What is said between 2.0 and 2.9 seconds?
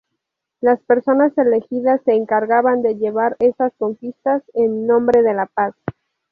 se encargaban